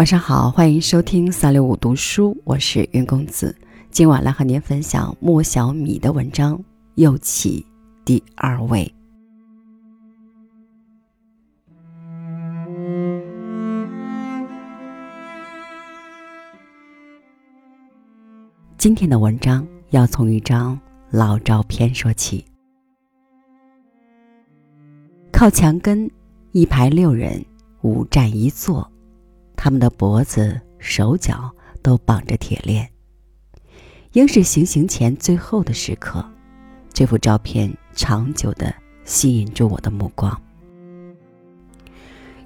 [0.00, 3.54] 晚上好，欢迎收听三六五读书，我是云公子。
[3.90, 6.56] 今晚来和您分享莫小米的文章
[6.94, 7.66] 《又起
[8.02, 8.90] 第二位》。
[18.78, 22.42] 今天的文章要从一张老照片说起。
[25.30, 26.10] 靠墙根，
[26.52, 27.44] 一排六人，
[27.82, 28.89] 五站一坐。
[29.62, 32.88] 他们的脖子、手脚都绑着铁链，
[34.12, 36.24] 应是行刑前最后的时刻。
[36.94, 40.34] 这幅照片长久的吸引住我的目光。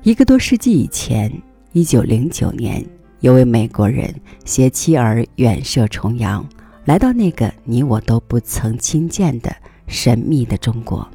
[0.03, 1.31] 一个多世纪以前，
[1.71, 2.85] 一九零九年，
[3.21, 4.13] 有位美国人
[4.45, 6.45] 携妻儿远涉重洋，
[6.85, 9.55] 来到那个你我都不曾亲见的
[9.87, 11.09] 神秘的中国。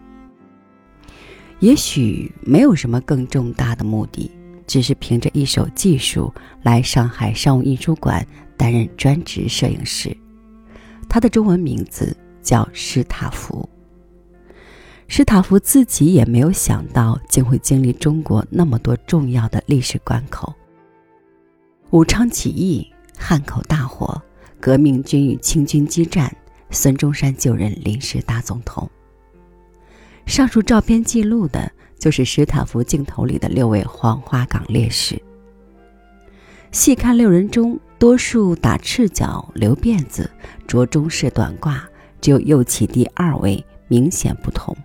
[1.60, 4.32] 也许没有什么更重大的目的。
[4.70, 6.32] 只是凭着一手技术
[6.62, 8.24] 来上海商务印书馆
[8.56, 10.16] 担任专职摄影师，
[11.10, 13.68] 他的中文名字叫施塔福。
[15.08, 20.54] 施塔福自己也没有想到，竟会经历中国那么多重要的历史关口：
[21.90, 24.22] 武昌起义、汉口大火、
[24.60, 26.32] 革命军与清军激战、
[26.70, 28.88] 孙中山就任临时大总统。
[30.28, 31.72] 上述照片记录的。
[32.00, 35.22] 就是史塔夫镜头里的六位黄花岗烈士。
[36.72, 40.30] 细看六人中，多数打赤脚、留辫子、
[40.66, 41.80] 着中式短褂，
[42.22, 44.76] 只有右起第二位明显不同。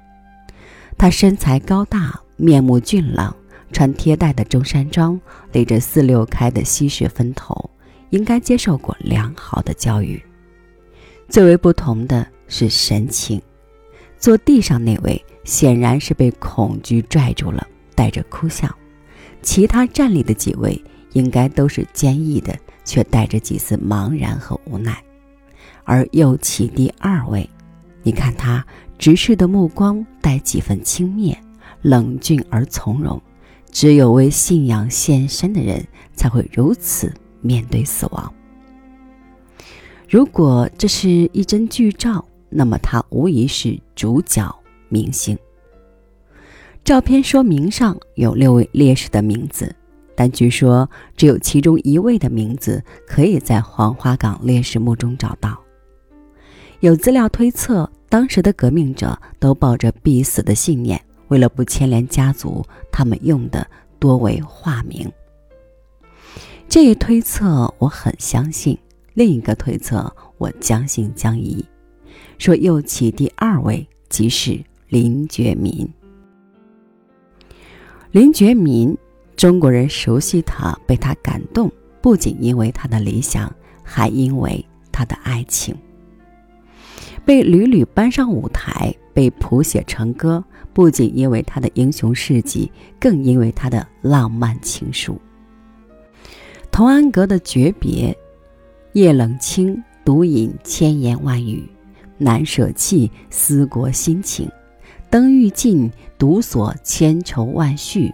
[0.98, 3.36] 他身材高大，面目俊朗，
[3.70, 5.20] 穿贴带的中山装，
[5.52, 7.70] 理着四六开的西式分头，
[8.10, 10.22] 应该接受过良好的教育。
[11.28, 13.42] 最为不同的是神情，
[14.24, 15.22] 坐地上那位。
[15.44, 18.66] 显然是被恐惧拽住了，带着哭笑；
[19.42, 20.82] 其他站立的几位
[21.12, 24.96] 应该都是坚毅的，却带着几丝茫然和无奈。
[25.84, 27.46] 而右起第二位，
[28.02, 28.64] 你看他
[28.96, 31.36] 直视的目光带几分轻蔑，
[31.82, 33.20] 冷峻而从容。
[33.70, 37.12] 只有为信仰献身的人才会如此
[37.42, 38.32] 面对死亡。
[40.08, 44.54] 如果这是一帧剧照，那么他无疑是主角。
[44.90, 45.36] 明星。
[46.84, 49.74] 照片说明上有六位烈士的名字，
[50.14, 55.58] 但据说只有其中一位的名字可以在黄花岗烈士墓中找到。
[56.78, 63.66] 有资料推测，当时的革命者都抱着必死的信念，为了不牵连家族，他们用的
[63.98, 65.10] 多为化名。
[66.68, 68.78] 这一推测我很相信，
[69.14, 71.64] 另一个推测我将信将疑，
[72.38, 74.58] 说又起第二位即是。
[74.90, 75.88] 林觉民，
[78.12, 78.96] 林觉民，
[79.34, 81.68] 中国人熟悉他，被他感动，
[82.00, 83.52] 不仅因为他的理想，
[83.82, 85.74] 还因为他的爱情。
[87.24, 92.70] 被屡屡搬上舞台，被谱写成歌，不仅因为他的英雄事迹，
[93.00, 95.20] 更因为他的浪漫情书。
[96.70, 98.16] 童安格的诀别：
[98.92, 101.68] 夜冷清，独饮千言万语，
[102.18, 104.50] 难舍弃思国心情。
[105.10, 108.10] 灯欲尽，独锁千愁万绪；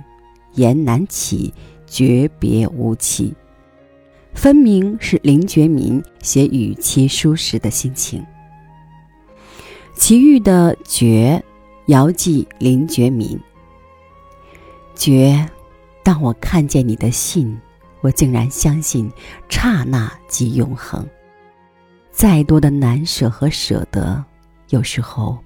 [0.54, 1.52] 言难起，
[1.86, 3.34] 诀别无期。
[4.34, 8.24] 分明是林觉民写与妻书时的心情。
[9.96, 11.42] 其余的绝，
[11.86, 13.38] 遥寄林觉民。
[14.94, 15.48] 绝，
[16.04, 17.58] 当我看见你的信，
[18.02, 19.10] 我竟然相信
[19.48, 21.06] 刹那即永恒。
[22.20, 24.22] 再多的难舍和舍得，
[24.68, 25.38] 有时候。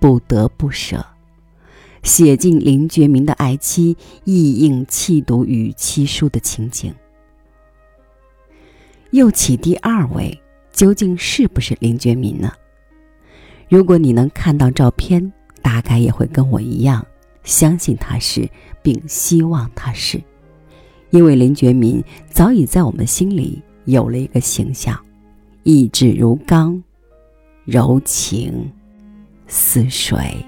[0.00, 1.06] 不得不舍，
[2.02, 6.92] 写尽林觉民的爱妻意应气读与妻书的情景。
[9.10, 10.36] 又起第二位，
[10.72, 12.50] 究竟是不是林觉民呢？
[13.68, 15.32] 如果你能看到照片，
[15.62, 17.06] 大概也会跟我一样，
[17.44, 18.50] 相信他是，
[18.82, 20.20] 并希望他是，
[21.10, 24.98] 因为林觉民早已在我们心里有了一个形象：
[25.62, 26.82] 意志如钢，
[27.64, 28.72] 柔情。
[29.46, 30.46] 似水。